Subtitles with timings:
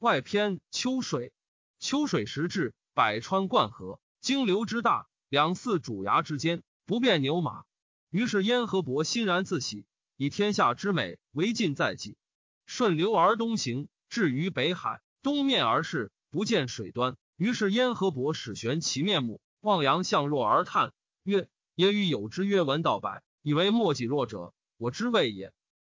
[0.00, 1.32] 外篇秋水，
[1.80, 7.64] 秋水时至，百川贯河，经流之大，两寺主崖之间，不便牛马。
[8.08, 12.16] 于是燕和伯欣然自喜，以天下之美为尽在己。
[12.64, 17.16] 顺流而东行，至于北海，东面而视，不见水端。
[17.36, 20.92] 于是燕和伯始悬其面目，望洋向若而叹
[21.24, 25.52] 曰：“也与有之曰闻道百，以为莫己若者，我之谓也。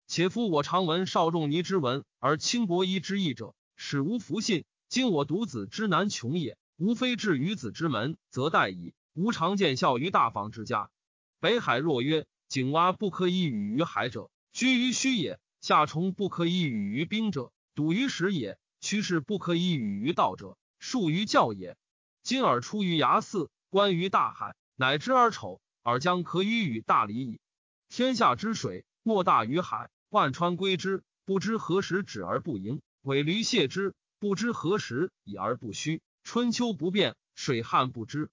[0.07, 4.63] 且夫我常闻少仲尼之文，而轻伯夷之义者，使无弗信。
[4.87, 8.93] 今我独子之难穷也，无非至于子之门，则殆矣。
[9.13, 10.89] 吾常见效于大房之家。”
[11.41, 21.75] 北海若曰：“井蛙不可以语于海者，居于虚也；夏虫不可以语于冰者，笃于实也；趋势不可以语于道者，术于教也。
[22.23, 27.41] 今尔出于崖寺，观于大海，乃知而丑，尔将可与与大礼矣。
[27.89, 29.89] 天下之水，莫大于海。
[30.09, 36.01] 万川归之，不知何时止而不盈；尾驴泄之，不知何时已而不虚。
[36.23, 38.29] 春秋不变，水旱不知。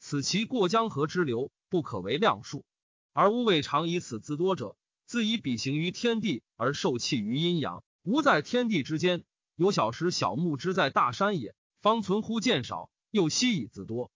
[0.00, 2.66] 此其过江河之流。”不可为量数，
[3.14, 7.82] 而吾未尝以此自多者，自以比行于天地而受气于阴阳。
[8.02, 9.24] 吾在天地之间，
[9.56, 14.10] 有小时小木之在大山也，方存乎见少，又悉以自多。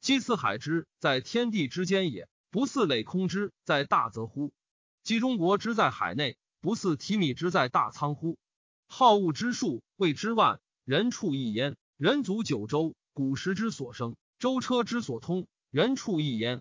[0.00, 4.54] 积此海之在天地之间也，不似累空之在大泽乎？
[5.02, 8.38] 积中国之在海内，不似提米之在大仓乎？
[8.94, 11.78] 好物之数谓之万，人畜一焉。
[11.96, 16.60] 人足九州，古时之所生，舟车之所通，人畜一焉。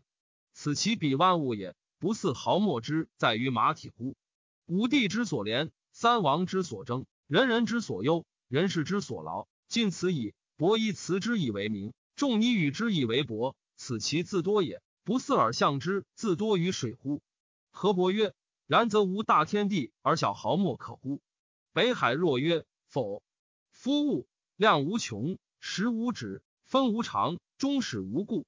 [0.54, 4.16] 此其彼万物也，不似毫末之在于马体乎？
[4.66, 10.34] 五帝之所连，三王之所争，人人之所忧，人事之所劳，尽此矣。
[10.56, 17.22] 伯夷辞之以为名，仲尼与之以为伯，此其自多也，不似尔象之自多于水乎？
[17.72, 18.34] 何伯曰：
[18.68, 21.20] 然则无大天地而小毫末可乎？
[21.74, 23.24] 北海若曰：否。
[23.72, 24.28] 夫物
[24.58, 28.46] 量无穷，时无止，分无常，终始无故。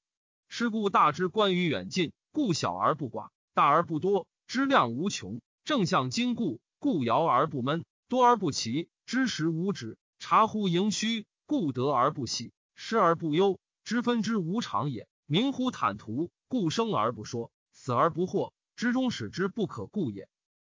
[0.50, 5.40] 是故大之观于远近，故小而不寡；大而不多，知量无穷。
[5.64, 9.98] 正向经故，故摇而不闷；多而不齐，知时无止。
[10.20, 15.08] 察乎盈虚，故得而不喜；失而不忧，知分之无常也。
[15.28, 20.28] 明乎坦途，故生而不说，死而不惑，知终始之不可故也。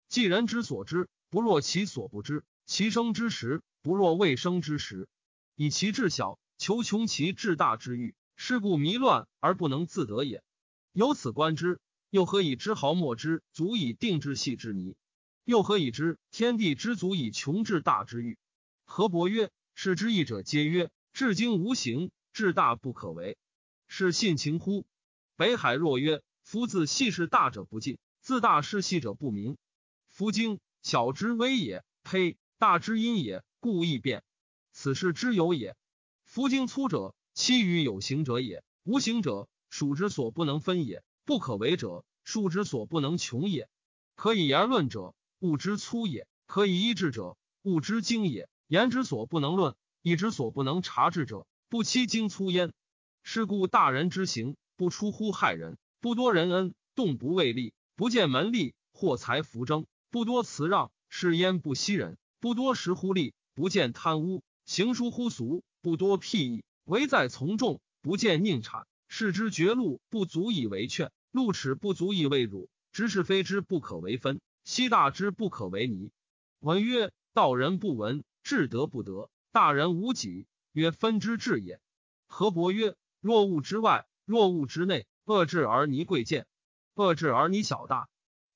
[0.09, 5.09] 既人之所知，不若其所不知；其生之时，不若未生之时。
[5.57, 8.15] 以其至小，求穷其至大之欲。
[8.37, 10.45] 是故迷乱而不能自得也。
[10.93, 14.95] 由此观之，又何以知毫末之足以定志细之泥？
[15.43, 18.39] 又何以知天地之足以穷至大之欲？
[18.85, 23.37] 何伯曰：“是之义者，皆曰：至精无形，至大不可为。
[23.89, 24.87] 是信情乎？”
[25.35, 29.57] 北海若曰：“夫自细是大者不尽，自大是细者不明。
[30.11, 32.37] 夫精小之微也，呸！
[32.59, 34.23] 大之阴也，故易变。
[34.71, 35.77] 此事之有也。
[36.25, 43.69] 夫精粗者。”其于有形者也，无形者数之所不能分也；不可为者数之所不能穷也。
[44.15, 48.49] 可以言论者，物之粗也；可以医治者，物之精也。
[48.69, 52.73] 言之所不能论，意之所不能察治者，不期精粗焉。
[53.25, 66.63] 是故大人之行，不出乎害人；不多人恩，动不为利；不见门利，获财福争；不多辞让，是焉不惜人；不多时乎利，不见贪污；行疏乎俗，不多辟议。
[66.85, 76.13] 唯在从众，不见佞谄；视之绝路，不足以为劝；路齿不足以为辱；知是非之不可为分；悉大之不可为泥。
[76.61, 81.81] 文曰：道人不闻，智德不得；大人无己，曰分之至也。
[82.29, 86.45] 何伯曰：若物之外，若物之内，恶至而泥贵贱；
[86.95, 88.09] 恶至而泥小大。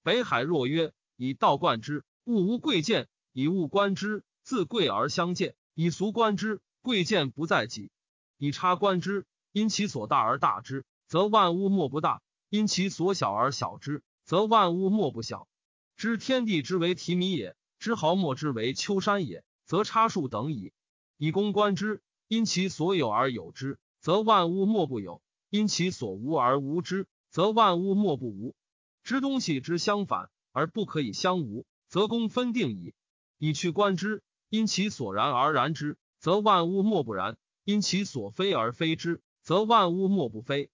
[0.04, 7.90] 北海若曰：以道贯之，物无贵贱；以物观之，自贵而相见；以俗观之，贵贱不在己。
[8.36, 15.48] 以差观之，因其所大而大之，则万物莫不大；因其所小而小之，则万物莫不小。
[15.96, 20.72] 知天地之为提米也，知毫末之为丘山也，则差数等矣。
[21.16, 25.20] 以公观之，因其所有而有之，则万物莫不有；
[25.50, 28.54] 因其所无而无之，则万物莫不无。
[29.02, 32.94] 知东西之相反而不可以相无，则公分定矣。
[33.38, 37.36] 以去观之，因其所然而然之，则万物莫不然。
[37.62, 40.68] 因其所非而非之，则万物莫不非。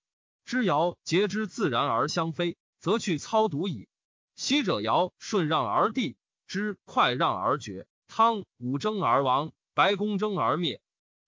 [0.47, 3.87] 知爻节之自然而相非，则去操独矣。
[4.37, 6.17] 昔者尧舜让而帝，
[6.47, 10.81] 之快让而绝；汤武争而亡，白公争而灭。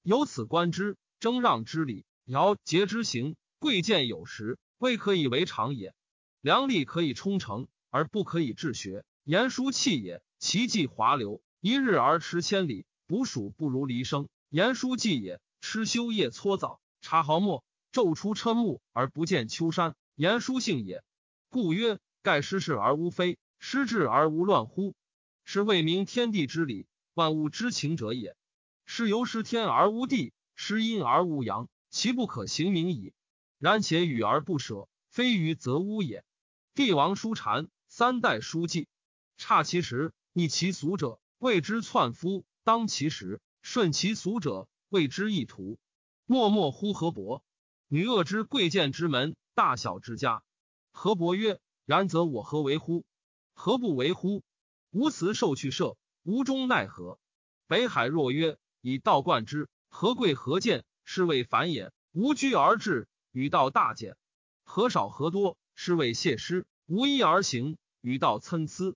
[0.02, 5.94] 由此观之，争让之理，尧节之行，贵贱有时，未可以为常也。
[6.40, 7.66] 良力可以充成，
[7.96, 9.06] 而不可以治学。
[9.24, 14.28] 言书气也，其迹华流，一日而驰千里，捕鼠不如离生。
[14.50, 19.94] 言书记也，吃修夜搓澡，察毫末，昼出瞠目而不见秋山。
[20.14, 21.02] 言书性也，
[21.48, 24.94] 故曰：盖失事而无非，失志而无乱乎？
[25.46, 28.36] 是谓明天地之理，万物之情者也。
[28.84, 33.14] 是由失天而无地，失阴而无阳，其不可行名矣。
[33.58, 36.26] 然且与而不舍，非愚则污也。
[36.74, 38.88] 帝王书禅，三代书记，
[39.38, 45.78] 差其时，逆其俗者，谓之篡夫；当其时，顺其俗者，谓之异徒。
[46.26, 47.42] 默默乎河伯，
[47.88, 50.42] 女恶之贵贱之门，大小之家。
[50.92, 53.06] 河伯曰：“然则我何为乎？
[53.54, 54.42] 何不为乎？
[54.90, 57.18] 无辞受去舍，无终奈何？”
[57.66, 61.90] 北海若曰：“以道贯之，何贵何贱，是谓反也。
[62.12, 64.18] 无居而至，与道大简。
[64.64, 68.94] 何少何多？”是谓谢师，无一而行，与道参差。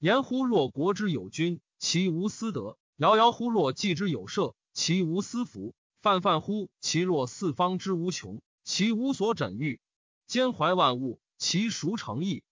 [0.00, 5.72] 言乎若国之有君，其无私德；遥遥乎若计之有社，其无私福；
[6.02, 9.80] 泛泛乎其若四方之无穷，其无所枕喻。
[10.26, 12.42] 兼怀万物，其孰成义？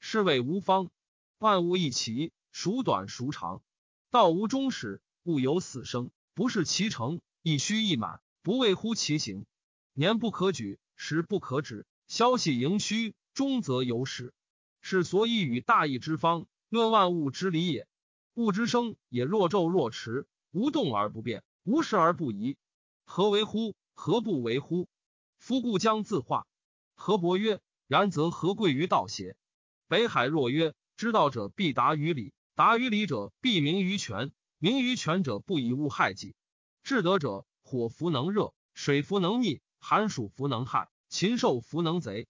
[0.00, 0.88] 是谓无方。
[1.38, 3.60] 万物一齐，孰短孰长？
[4.10, 9.44] 道无终始，物有死生，不是其成，亦虚亦满，不谓乎其行。
[9.92, 13.14] 年不可举，时不可止，消息盈虚。
[13.34, 14.32] 终则有始，
[14.88, 17.86] 是所以与大义之方论万物之理也。
[18.32, 22.56] 物之生也，若昼若迟，无动而不变，无时而不移。
[23.04, 23.76] 何为乎？
[23.92, 24.88] 何不为乎？
[25.36, 26.46] 夫故将自化。
[26.94, 29.36] 何伯曰：然则何贵于道邪？
[29.88, 36.34] 北海若曰：知道者必达于理，达于理者必明于权，明于权者不以物害己。
[36.82, 42.26] 至德者，火弗能热，水弗能溺，寒暑弗能害，禽兽弗能贼。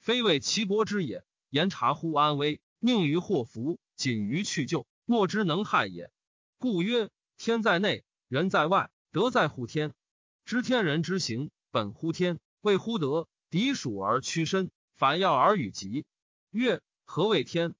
[0.00, 6.10] 非为其伯之也，言察乎安危，宁于祸福，谨于去救，莫之能害也。
[6.58, 9.92] 故曰：天在内，人在外，德在乎天。
[10.44, 13.28] 知天人之行，本乎天，谓乎德。
[13.50, 16.04] 敌属而屈身，反要而与吉。
[16.52, 17.74] 曰：何谓天？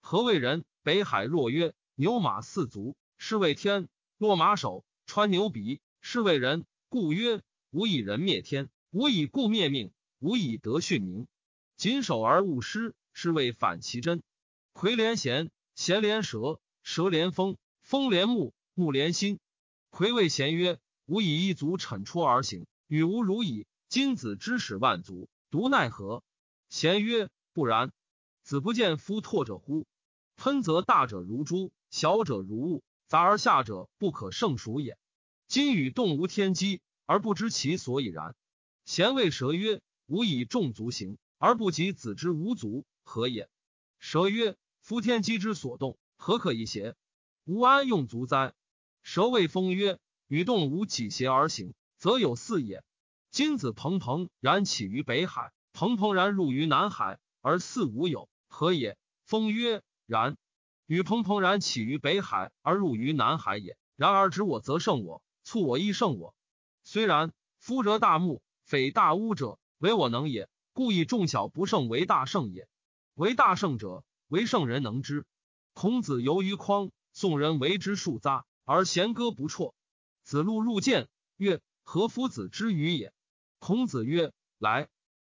[0.00, 0.64] 何谓人？
[0.84, 3.88] 北海若曰：牛马四足，是谓天；
[4.18, 6.64] 落马首，穿牛鼻，是谓人。
[6.88, 9.90] 故曰：吾以人灭天，吾以故灭命，
[10.20, 11.26] 吾以德训民。
[11.76, 14.22] 谨守而勿失，是谓反其真。
[14.74, 19.40] 魁连弦，弦连舌，舌连风，风连目，目连心。
[19.88, 20.78] 魁谓弦曰
[21.08, 23.66] ：“吾以一足惩出而行，与吾如矣。
[23.88, 26.22] 今子之使万足，独奈何？”
[26.68, 27.90] 弦曰：“不然。
[28.42, 29.86] 子不见夫拓者乎？
[30.36, 34.98] 喷则大者如珠，小者如物，杂而下者不可胜数也。
[35.48, 38.36] 今与动无天机，而不知其所以然。”
[38.84, 43.48] 弦谓蛇曰：“吾以众足行。”而不及子之无足，何也？
[44.00, 46.96] 蛇曰：“夫天机之所动，何可一邪？
[47.44, 48.52] 吾安用足哉？”
[49.04, 52.82] 蛇谓风曰：“与动无几邪而行，则有四也。
[53.30, 60.36] 金子蓬蓬然起于北海，蓬蓬然入于南海，而四无有，何也？”风曰：“然。
[60.86, 63.78] 与蓬蓬然起于北海而入于南海也。
[63.94, 66.34] 然而执我则胜我，促我亦胜我。
[66.82, 72.68] 虽然，夫折大木，匪大屋者，唯我能也。”故以众小不胜为大胜也。
[73.16, 75.24] 为大圣者，为圣人能之。
[75.72, 79.74] 孔子游于匡，宋人为之数匝，而弦歌不辍。
[80.22, 81.08] 子路入见，
[81.38, 83.14] 曰：“何夫子之语也？”
[83.58, 84.88] 孔子曰：“来，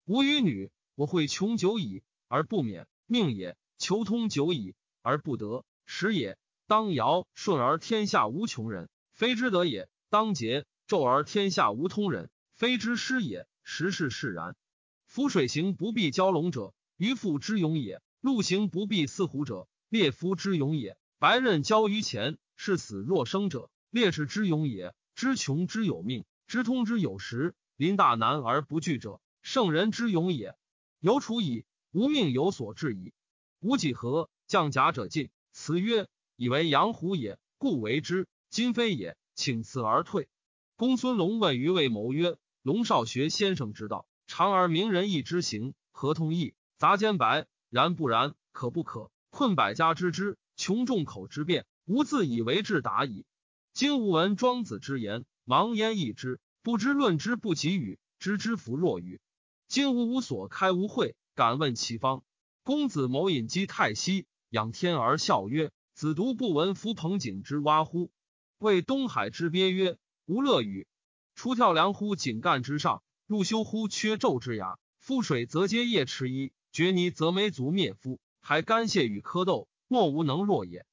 [0.06, 6.38] 吾与女，我会穷久矣而不免，命也；求通久矣而不得，时也。
[6.66, 13.46] 当尧舜而天下无穷人，非之德也；当桀纣而天下无通人，非之失也。
[13.62, 14.56] 时是释然。”
[15.04, 16.72] 夫水行不必蛟龙者，
[17.04, 20.96] 渔父之勇也；陆行不必似虎者，猎夫之勇也。
[21.18, 24.94] 白刃交于前，视死若生者，烈士之勇也。
[25.14, 30.56] 知穷之有命，知通之有时，临大难而不惧者，圣人之勇也。
[30.98, 33.12] 有处矣，无命有所至矣。
[33.60, 34.30] 吾几何？
[34.46, 35.28] 降甲者进。
[35.52, 38.26] 辞曰：“以为阳虎也，故为之。
[38.48, 40.26] 今非也，请辞而退。”
[40.74, 49.10] 公孙龙问于魏谋曰：“龙少学先生之道。”常而明人义之行，合同义，杂兼白，然不然，可不可？
[49.30, 53.24] 困百家之之，穷众口之辩，吾自以为至达矣。
[53.72, 59.20] 今吾闻庄子之言，盲焉易之，不知论之不及语，知之弗若与。
[59.68, 62.22] 今吾无所开无会，敢问其方。
[62.62, 68.10] 公子某引击太息，仰天而笑曰：“子独不闻夫彭景之蛙乎？”
[68.58, 70.86] 谓东海之鳖曰：“吾乐与。
[71.34, 78.18] 出跳梁乎井干之上。”入修乎缺昼之崖，覆水则皆夜池衣，决泥则没足灭夫。
[78.40, 80.84] 还干泻与蝌蚪，莫无能若也。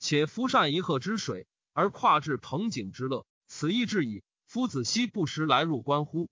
[0.00, 4.24] 且夫善一壑之水，而跨至彭景之乐，此亦至矣。
[4.46, 6.28] 夫子奚不时来入关乎？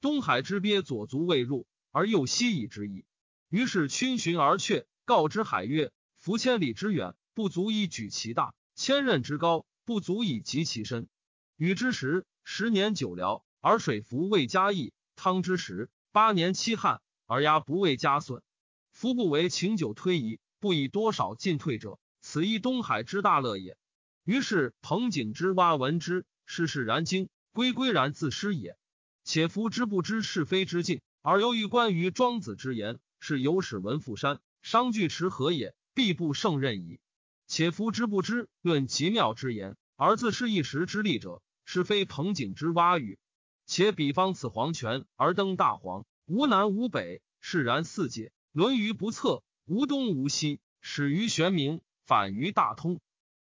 [0.00, 3.06] 东海之鳖左足未入，而右西矣之矣。
[3.48, 11.08] 于是群寻而却，告之海曰：“夫千里之远，不足以举其大；千仞之高，不足以及其深。
[11.56, 18.42] 禹之时，十年九辽，而水服未加益；汤之时，八年七旱，而鸦不未加损。
[18.98, 23.78] 夫不为情酒推移，不以多少进退者，此亦东海之大乐也。”
[24.26, 28.76] 于是彭景之蛙闻之，世事然惊，归归然自失也。
[29.22, 36.98] 且夫之不知是非之境，而由于关于庄子之言，是有使文富山商具持何也，必不胜任矣。
[37.46, 43.16] 且夫之不知论极妙之言，而自是一时之利者，是非彭景之蛙语。
[43.64, 53.00] 且彼方此黄泉而登大黄，无南无北，释然四界，论于不测，无东无西，始于玄冥，反于大通。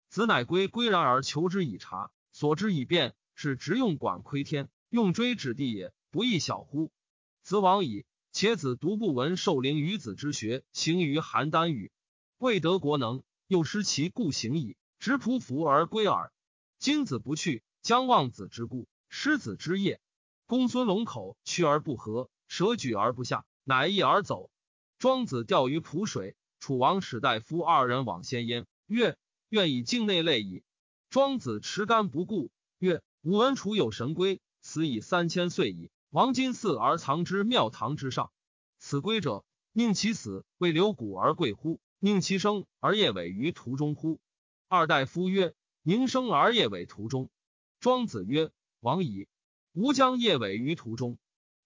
[0.09, 6.91] 子乃归归然而求之以察，所之以辩，是直用管窥天，用锥指地也，不亦小乎？
[7.43, 8.05] 子往矣。
[8.31, 11.89] 且子独不闻受灵于子之学，行于邯郸语，
[12.37, 16.33] 未得国能，又失其故行矣，执仆服而归耳。
[16.77, 20.01] 今子不去，将忘子之故，失子之业。
[20.47, 24.51] 公孙龙口去而不和，舍举而不下，乃义而走。
[25.05, 29.15] 庄子钓于濮水，楚王使大夫二人往先焉，曰。
[29.49, 30.63] 愿以境内类矣。
[31.11, 35.91] 庄子持竿不顾，曰：“吾闻楚有神龟，死以三千岁矣。
[36.09, 38.31] 王金祀而藏之庙堂之上。
[38.79, 41.79] 此龟者，宁其死为留骨而贵乎？
[41.99, 44.19] 宁其生而夜尾于途中乎？”
[44.67, 45.53] 二大夫曰
[45.85, 47.29] ：“宁生而夜尾途中。”
[47.79, 48.49] 庄子曰
[48.81, 49.27] ：“王矣。
[49.73, 51.19] 吾将夜尾于途中。”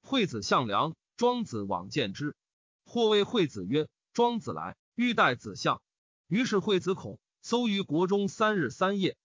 [0.03, 2.36] 惠子向良，庄子往见之，
[2.89, 5.79] 或谓惠子曰：“庄子来，欲待子相。”
[6.27, 7.19] 于是惠子恐。
[7.41, 9.15] 搜于国中三日三夜，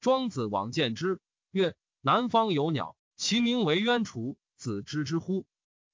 [0.00, 1.18] 庄子往见之，
[1.50, 5.44] 曰：“南方有鸟，其名为鸢雏，子知之乎？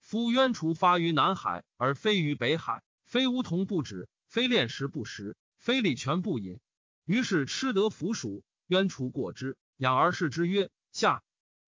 [0.00, 6.58] 夫鸢雏发于南海，而飞于北海，非梧桐不止，非炼石不食，非礼泉不饮。
[7.04, 11.22] 于是吃得腐鼠，鸢雏过之，养而视之曰：下。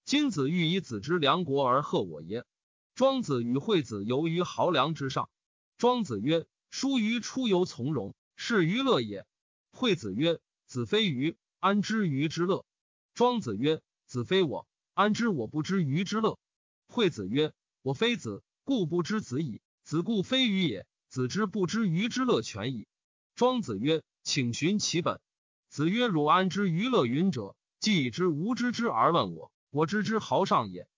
[0.04, 2.44] 今子欲以子之良国而贺我耶？”
[2.96, 5.30] 庄子与惠子游于濠梁之上。
[5.80, 9.26] 庄子曰：“疏于出游从容，是娱乐也。”
[9.72, 12.66] 惠子曰：“子非鱼，安知鱼之乐？”
[13.16, 16.38] 庄子曰：“子非我，安知我不知鱼之乐？”
[16.86, 19.62] 惠子曰：“我非子，故不知子矣。
[19.82, 20.86] 子故非鱼也。
[21.08, 22.86] 子之不知鱼之乐全矣。”
[23.34, 25.18] 庄子曰：“请寻其本。”
[25.70, 27.56] 子曰：“汝安知鱼乐云者？
[27.78, 30.89] 既已知吾知之而问我，我知之豪上也。